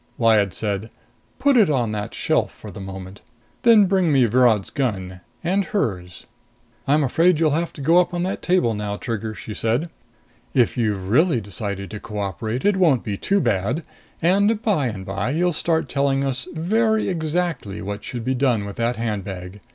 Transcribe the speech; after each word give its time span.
Lyad 0.17 0.51
said, 0.51 0.89
"Put 1.37 1.55
it 1.55 1.69
on 1.69 1.91
that 1.91 2.15
shelf 2.15 2.51
for 2.51 2.71
the 2.71 2.79
moment. 2.79 3.21
Then 3.61 3.85
bring 3.85 4.11
me 4.11 4.25
Virod's 4.25 4.71
gun, 4.71 5.21
and 5.43 5.63
hers." 5.65 6.25
"I'm 6.87 7.03
afraid 7.03 7.39
you'll 7.39 7.51
have 7.51 7.71
to 7.73 7.81
go 7.81 7.99
up 7.99 8.11
on 8.11 8.23
that 8.23 8.41
table 8.41 8.73
now, 8.73 8.97
Trigger," 8.97 9.35
she 9.35 9.53
said. 9.53 9.91
"If 10.55 10.75
you've 10.75 11.07
really 11.09 11.39
decided 11.39 11.91
to 11.91 11.99
cooperate, 11.99 12.65
it 12.65 12.77
won't 12.77 13.03
be 13.03 13.15
too 13.15 13.39
bad. 13.39 13.83
And, 14.23 14.59
by 14.63 14.87
and 14.87 15.05
by, 15.05 15.29
you'll 15.33 15.53
start 15.53 15.87
telling 15.87 16.23
us 16.23 16.47
very 16.51 17.07
exactly 17.07 17.79
what 17.79 18.03
should 18.03 18.25
be 18.25 18.33
done 18.33 18.65
with 18.65 18.77
that 18.77 18.95
handbag. 18.95 19.61